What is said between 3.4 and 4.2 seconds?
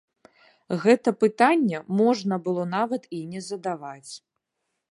задаваць!